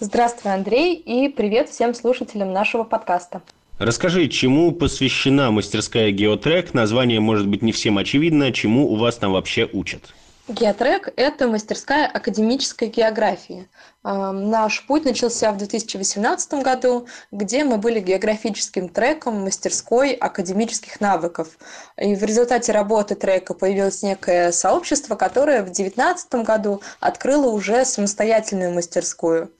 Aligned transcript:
Здравствуй, 0.00 0.52
Андрей, 0.52 0.96
и 0.96 1.28
привет 1.28 1.68
всем 1.68 1.94
слушателям 1.94 2.52
нашего 2.52 2.82
подкаста. 2.82 3.42
Расскажи, 3.78 4.26
чему 4.26 4.72
посвящена 4.72 5.52
мастерская 5.52 6.10
«Геотрек»? 6.10 6.74
Название 6.74 7.20
может 7.20 7.46
быть 7.46 7.62
не 7.62 7.70
всем 7.70 7.96
очевидно. 7.96 8.50
Чему 8.50 8.92
у 8.92 8.96
вас 8.96 9.18
там 9.18 9.30
вообще 9.30 9.70
учат? 9.72 10.12
Геотрек– 10.50 11.12
это 11.16 11.46
мастерская 11.46 12.08
академической 12.08 12.88
географии. 12.88 13.68
Наш 14.02 14.84
путь 14.84 15.04
начался 15.04 15.52
в 15.52 15.58
2018 15.58 16.54
году, 16.54 17.06
где 17.30 17.62
мы 17.62 17.76
были 17.78 18.00
географическим 18.00 18.88
треком 18.88 19.44
мастерской 19.44 20.10
академических 20.10 21.00
навыков. 21.00 21.56
И 21.96 22.16
в 22.16 22.24
результате 22.24 22.72
работы 22.72 23.14
трека 23.14 23.54
появилось 23.54 24.02
некое 24.02 24.50
сообщество, 24.50 25.14
которое 25.14 25.60
в 25.60 25.66
2019 25.66 26.34
году 26.44 26.82
открыло 26.98 27.52
уже 27.52 27.84
самостоятельную 27.84 28.72
мастерскую. 28.72 29.52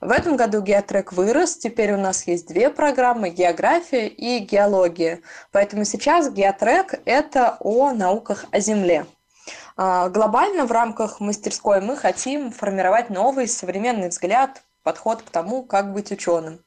В 0.00 0.10
этом 0.10 0.36
году 0.36 0.62
геотрек 0.62 1.12
вырос, 1.12 1.58
теперь 1.58 1.92
у 1.92 1.98
нас 1.98 2.26
есть 2.26 2.48
две 2.48 2.70
программы– 2.70 3.28
география 3.30 4.08
и 4.08 4.38
геология. 4.38 5.20
Поэтому 5.52 5.84
сейчас 5.84 6.30
геотрек– 6.30 6.94
это 7.04 7.58
о 7.60 7.92
науках 7.92 8.46
о 8.50 8.60
Земле. 8.60 9.04
А, 9.80 10.08
глобально 10.08 10.66
в 10.66 10.72
рамках 10.72 11.20
мастерской 11.20 11.80
мы 11.80 11.96
хотим 11.96 12.50
формировать 12.50 13.10
новый 13.10 13.46
современный 13.46 14.08
взгляд, 14.08 14.64
подход 14.82 15.22
к 15.22 15.30
тому, 15.30 15.62
как 15.62 15.92
быть 15.92 16.10
ученым. 16.10 16.58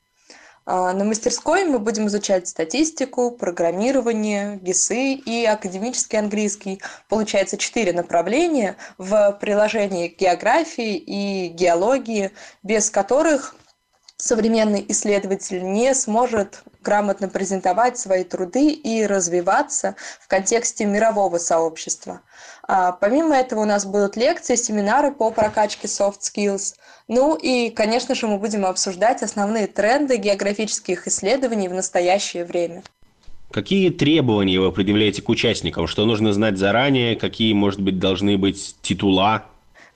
А, 0.66 0.94
на 0.94 1.04
мастерской 1.04 1.66
мы 1.66 1.80
будем 1.80 2.08
изучать 2.08 2.48
статистику, 2.48 3.32
программирование, 3.32 4.56
ГИСы 4.62 5.16
и 5.16 5.46
академический 5.46 6.20
английский. 6.20 6.82
Получается 7.10 7.58
четыре 7.58 7.92
направления 7.92 8.78
в 8.98 9.38
приложении 9.42 10.08
географии 10.08 10.96
и 10.96 11.50
геологии, 11.50 12.32
без 12.64 12.90
которых 12.90 13.56
современный 14.22 14.86
исследователь 14.88 15.64
не 15.64 15.94
сможет 15.96 16.64
грамотно 16.84 17.28
презентовать 17.28 17.98
свои 17.98 18.24
труды 18.24 18.72
и 18.72 19.06
развиваться 19.06 19.96
в 20.20 20.28
контексте 20.28 20.86
мирового 20.86 21.40
сообщества. 21.40 22.22
А, 22.68 22.92
помимо 22.92 23.36
этого 23.36 23.62
у 23.62 23.66
нас 23.66 23.86
будут 23.86 24.16
лекции, 24.16 24.56
семинары 24.56 25.12
по 25.12 25.32
прокачке 25.32 25.88
soft 25.88 26.20
skills. 26.22 26.76
Ну 27.08 27.36
и, 27.36 27.72
конечно 27.72 28.14
же, 28.16 28.28
мы 28.28 28.38
будем 28.38 28.66
обсуждать 28.66 29.24
основные 29.24 29.68
тренды 29.68 30.18
географических 30.18 31.08
исследований 31.08 31.68
в 31.68 31.74
настоящее 31.74 32.46
время. 32.46 32.84
Какие 33.52 33.90
требования 33.90 34.60
вы 34.60 34.72
предъявляете 34.72 35.22
к 35.22 35.30
участникам? 35.30 35.88
Что 35.88 36.06
нужно 36.06 36.32
знать 36.32 36.58
заранее? 36.58 37.16
Какие, 37.18 37.54
может 37.54 37.82
быть, 37.82 38.00
должны 38.00 38.38
быть 38.38 38.76
титула 38.82 39.46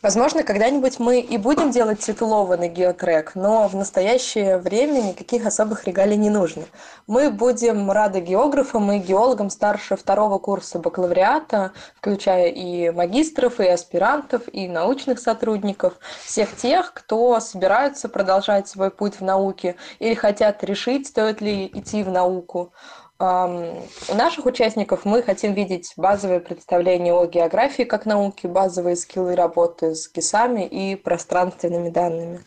Возможно, 0.02 0.44
когда-нибудь 0.44 1.00
мы 1.00 1.20
и 1.20 1.38
будем 1.38 1.72
делать 1.72 2.00
титулованный 2.00 2.68
геотрек, 2.68 3.34
но 3.34 3.68
в 3.68 3.76
настоящее 3.76 4.58
время 4.58 5.02
никаких 5.02 5.46
особых 5.46 5.86
регалий 5.86 6.18
не 6.18 6.30
нужно. 6.30 6.66
Мы 7.08 7.32
будем 7.32 7.90
рады 7.90 8.20
географам 8.20 8.92
и 8.92 9.00
геологам 9.00 9.50
старше 9.50 9.96
второго 9.96 10.38
курса 10.38 10.80
бакалавриата, 10.80 11.72
включая 11.96 12.50
и 12.50 12.92
магистров, 12.92 13.60
и 13.60 13.68
аспирантов, 13.68 14.44
и 14.52 14.68
научных 14.68 15.20
сотрудников, 15.20 15.94
всех 16.24 16.56
тех, 16.56 16.94
кто 16.94 17.40
собираются 17.40 18.10
продолжать 18.10 18.68
свой 18.68 18.92
путь 18.92 19.20
в 19.20 19.24
науке 19.24 19.76
или 20.00 20.14
хотят 20.14 20.64
решить, 20.64 21.08
стоит 21.08 21.42
ли 21.42 21.66
идти 21.74 22.04
в 22.04 22.12
науку. 22.12 22.74
У 23.18 24.14
наших 24.14 24.46
участников 24.46 25.06
мы 25.06 25.24
хотим 25.24 25.54
видеть 25.54 25.94
базовые 25.96 26.42
представления 26.42 27.14
о 27.14 27.26
географии 27.26 27.84
как 27.84 28.06
науке, 28.06 28.50
базовые 28.50 28.98
скиллы 28.98 29.36
работы 29.36 29.96
с 29.96 30.12
ГИСами 30.12 30.68
и 30.68 30.96
пространственными 30.96 31.90
данными. 31.90 32.42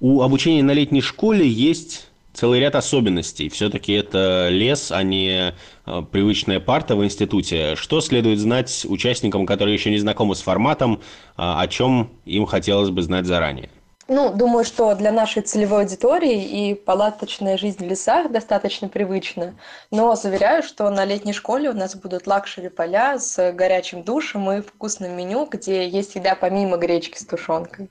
У 0.00 0.20
обучения 0.20 0.62
на 0.62 0.72
летней 0.72 1.00
школе 1.00 1.48
есть 1.48 2.08
целый 2.34 2.60
ряд 2.60 2.74
особенностей. 2.74 3.48
Все-таки 3.48 3.92
это 3.92 4.48
лес, 4.50 4.92
а 4.92 5.02
не 5.02 5.54
а, 5.84 6.02
привычная 6.02 6.60
парта 6.60 6.96
в 6.96 7.04
институте. 7.04 7.74
Что 7.76 8.00
следует 8.00 8.38
знать 8.38 8.84
участникам, 8.88 9.46
которые 9.46 9.74
еще 9.74 9.90
не 9.90 9.98
знакомы 9.98 10.34
с 10.34 10.42
форматом, 10.42 11.00
а, 11.36 11.60
о 11.60 11.68
чем 11.68 12.10
им 12.24 12.46
хотелось 12.46 12.90
бы 12.90 13.02
знать 13.02 13.26
заранее? 13.26 13.70
Ну, 14.14 14.30
думаю, 14.30 14.62
что 14.66 14.94
для 14.94 15.10
нашей 15.10 15.40
целевой 15.40 15.84
аудитории 15.84 16.44
и 16.44 16.74
палаточная 16.74 17.56
жизнь 17.56 17.82
в 17.82 17.88
лесах 17.88 18.30
достаточно 18.30 18.90
привычна. 18.90 19.54
Но 19.90 20.14
заверяю, 20.16 20.62
что 20.62 20.90
на 20.90 21.06
летней 21.06 21.32
школе 21.32 21.70
у 21.70 21.72
нас 21.72 21.96
будут 21.96 22.26
лакшери-поля 22.26 23.18
с 23.18 23.52
горячим 23.52 24.02
душем 24.02 24.52
и 24.52 24.60
вкусным 24.60 25.16
меню, 25.16 25.48
где 25.50 25.88
есть 25.88 26.14
еда 26.14 26.34
помимо 26.34 26.76
гречки 26.76 27.16
с 27.16 27.24
тушенкой. 27.24 27.90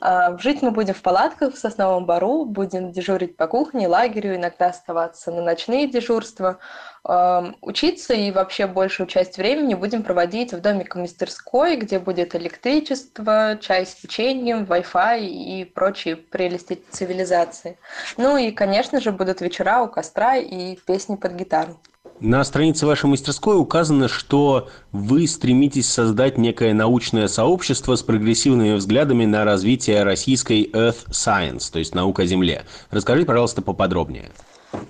А, 0.00 0.36
жить 0.36 0.62
мы 0.62 0.72
будем 0.72 0.94
в 0.94 1.02
палатках 1.02 1.54
в 1.54 1.58
сосновом 1.58 2.06
бару, 2.06 2.44
будем 2.44 2.90
дежурить 2.90 3.36
по 3.36 3.46
кухне, 3.46 3.86
лагерю, 3.86 4.34
иногда 4.34 4.66
оставаться 4.66 5.30
на 5.30 5.42
ночные 5.42 5.86
дежурства– 5.86 6.58
учиться 7.04 8.14
и 8.14 8.30
вообще 8.30 8.66
большую 8.66 9.08
часть 9.08 9.36
времени 9.36 9.74
будем 9.74 10.02
проводить 10.02 10.52
в 10.52 10.60
домике-мастерской, 10.60 11.76
где 11.76 11.98
будет 11.98 12.34
электричество, 12.36 13.58
чай 13.60 13.86
с 13.86 13.94
печеньем, 13.94 14.64
Wi-Fi 14.64 15.26
и 15.26 15.64
прочие 15.64 16.16
прелести 16.16 16.80
цивилизации. 16.90 17.76
Ну 18.16 18.36
и, 18.36 18.52
конечно 18.52 19.00
же, 19.00 19.10
будут 19.10 19.40
вечера 19.40 19.82
у 19.82 19.88
костра 19.88 20.36
и 20.36 20.76
песни 20.76 21.16
под 21.16 21.32
гитару. 21.32 21.80
На 22.20 22.44
странице 22.44 22.86
вашей 22.86 23.06
мастерской 23.06 23.58
указано, 23.58 24.06
что 24.06 24.68
вы 24.92 25.26
стремитесь 25.26 25.90
создать 25.90 26.38
некое 26.38 26.72
научное 26.72 27.26
сообщество 27.26 27.96
с 27.96 28.02
прогрессивными 28.04 28.74
взглядами 28.74 29.24
на 29.24 29.44
развитие 29.44 30.04
российской 30.04 30.70
Earth 30.70 31.08
Science, 31.10 31.72
то 31.72 31.80
есть 31.80 31.96
наука 31.96 32.22
о 32.22 32.26
Земле. 32.26 32.62
Расскажите, 32.90 33.26
пожалуйста, 33.26 33.60
поподробнее. 33.60 34.30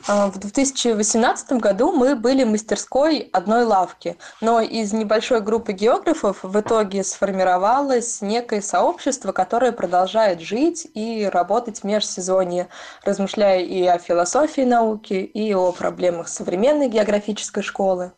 А, 0.07 0.31
в 0.31 0.39
2018 0.39 1.53
году 1.53 1.93
мы 1.93 2.15
были 2.15 2.45
мастерской 2.45 3.29
одной 3.33 3.65
лавки, 3.65 4.17
но 4.41 4.61
из 4.61 4.93
небольшой 4.93 5.41
группы 5.41 5.73
географов 5.73 6.39
в 6.43 6.61
итоге 6.61 7.05
сформировалось 7.05 8.21
некое 8.21 8.63
сообщество, 8.63 9.33
которое 9.33 9.73
продолжает 9.73 10.41
жить 10.41 10.87
и 10.95 11.29
работать 11.33 11.81
в 11.81 11.85
межсезонье, 11.85 12.69
размышляя 13.05 13.61
и 13.61 13.85
о 13.85 13.99
философии 13.99 14.63
науки, 14.63 15.15
и 15.15 15.53
о 15.55 15.73
проблемах 15.73 16.29
современной 16.29 16.89
географической 16.89 17.63
школы 17.63 18.13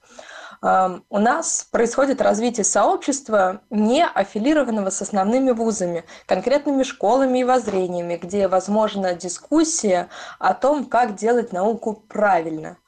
у 0.63 1.19
нас 1.19 1.67
происходит 1.71 2.21
развитие 2.21 2.65
сообщества, 2.65 3.61
не 3.71 4.05
аффилированного 4.05 4.91
с 4.91 5.03
основными 5.03 5.51
вузами, 5.51 6.05
конкретными 6.27 6.83
школами 6.83 7.41
и 7.41 7.45
воззрениями, 7.45 8.17
где 8.17 8.49
возможна 8.49 9.15
дискуссия 9.15 10.09
о 10.39 10.55
том, 10.55 10.87
как 10.87 11.15
делать 11.15 11.53
науку 11.53 11.95
правильно. 12.09 12.79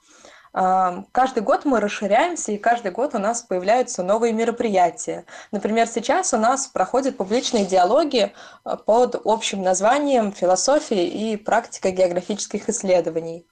Каждый 0.53 1.43
год 1.43 1.67
мы 1.67 1.81
расширяемся, 1.81 2.53
и 2.53 2.57
каждый 2.57 2.91
год 2.91 3.15
у 3.15 3.19
нас 3.19 3.43
появляются 3.43 4.03
новые 4.03 4.33
мероприятия. 4.33 5.27
Например, 5.53 5.87
сейчас 5.87 6.33
у 6.33 6.39
нас 6.39 6.67
проходят 6.67 7.19
публичные 7.19 7.67
диалоги 7.67 8.33
а, 8.65 8.77
под 8.77 9.21
общим 9.27 9.61
названием 9.61 10.33
«Философия 10.33 11.07
и 11.07 11.37
практика 11.37 11.91
географических 11.91 12.71
исследований». 12.71 13.47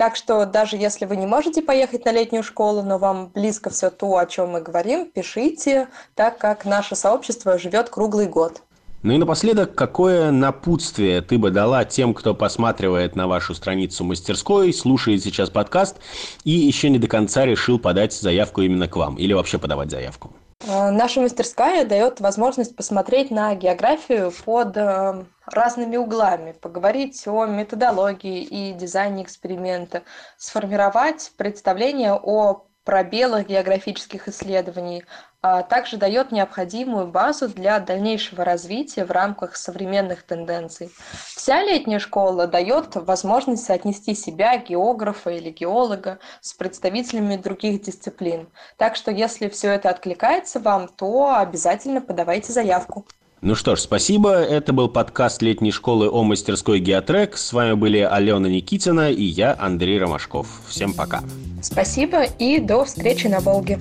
Так 0.00 0.16
что 0.16 0.46
даже 0.46 0.78
если 0.78 1.04
вы 1.04 1.14
не 1.14 1.26
можете 1.26 1.60
поехать 1.60 2.06
на 2.06 2.12
летнюю 2.12 2.42
школу, 2.42 2.82
но 2.82 2.96
вам 2.96 3.26
близко 3.34 3.68
все 3.68 3.90
то, 3.90 4.16
о 4.16 4.24
чем 4.24 4.52
мы 4.52 4.62
говорим, 4.62 5.04
пишите, 5.04 5.88
так 6.14 6.38
как 6.38 6.64
наше 6.64 6.96
сообщество 6.96 7.58
живет 7.58 7.90
круглый 7.90 8.26
год. 8.26 8.62
Ну 9.02 9.12
и 9.12 9.18
напоследок, 9.18 9.74
какое 9.74 10.30
напутствие 10.30 11.20
ты 11.20 11.36
бы 11.36 11.50
дала 11.50 11.84
тем, 11.84 12.14
кто 12.14 12.34
посматривает 12.34 13.14
на 13.14 13.28
вашу 13.28 13.54
страницу 13.54 14.02
мастерской, 14.02 14.72
слушает 14.72 15.22
сейчас 15.22 15.50
подкаст 15.50 15.98
и 16.44 16.50
еще 16.52 16.88
не 16.88 16.98
до 16.98 17.06
конца 17.06 17.44
решил 17.44 17.78
подать 17.78 18.14
заявку 18.14 18.62
именно 18.62 18.88
к 18.88 18.96
вам 18.96 19.16
или 19.16 19.34
вообще 19.34 19.58
подавать 19.58 19.90
заявку? 19.90 20.32
Э, 20.66 20.90
наша 20.90 21.20
мастерская 21.20 21.84
дает 21.84 22.20
возможность 22.20 22.76
посмотреть 22.76 23.30
на 23.30 23.54
географию 23.54 24.32
под 24.44 24.76
э, 24.76 25.24
разными 25.46 25.96
углами, 25.96 26.52
поговорить 26.52 27.26
о 27.26 27.46
методологии 27.46 28.42
и 28.42 28.72
дизайне 28.72 29.22
эксперимента, 29.22 30.02
сформировать 30.36 31.32
представление 31.36 32.14
о 32.14 32.66
пробелах 32.84 33.46
географических 33.46 34.28
исследований, 34.28 35.04
а 35.42 35.62
также 35.62 35.96
дает 35.96 36.32
необходимую 36.32 37.06
базу 37.06 37.48
для 37.48 37.78
дальнейшего 37.78 38.44
развития 38.44 39.04
в 39.04 39.10
рамках 39.10 39.56
современных 39.56 40.22
тенденций. 40.22 40.90
Вся 41.34 41.62
летняя 41.62 41.98
школа 41.98 42.46
дает 42.46 42.96
возможность 42.96 43.64
соотнести 43.64 44.14
себя, 44.14 44.58
географа 44.58 45.30
или 45.30 45.50
геолога, 45.50 46.18
с 46.40 46.52
представителями 46.52 47.36
других 47.36 47.82
дисциплин. 47.82 48.48
Так 48.76 48.96
что 48.96 49.10
если 49.10 49.48
все 49.48 49.72
это 49.72 49.88
откликается 49.88 50.60
вам, 50.60 50.88
то 50.88 51.34
обязательно 51.36 52.00
подавайте 52.00 52.52
заявку. 52.52 53.06
Ну 53.42 53.54
что 53.54 53.74
ж, 53.74 53.80
спасибо. 53.80 54.34
Это 54.34 54.74
был 54.74 54.88
подкаст 54.88 55.40
летней 55.40 55.72
школы 55.72 56.10
о 56.10 56.22
мастерской 56.24 56.78
Геотрек. 56.78 57.38
С 57.38 57.54
вами 57.54 57.72
были 57.72 57.98
Алена 57.98 58.50
Никитина 58.50 59.10
и 59.10 59.24
я, 59.24 59.56
Андрей 59.58 59.98
Ромашков. 59.98 60.46
Всем 60.68 60.92
пока. 60.92 61.22
Спасибо 61.62 62.24
и 62.24 62.58
до 62.58 62.84
встречи 62.84 63.28
на 63.28 63.40
Волге. 63.40 63.78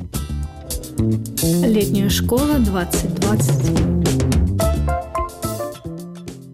Летняя 0.98 2.10
школа 2.10 2.58
2020. 2.60 4.39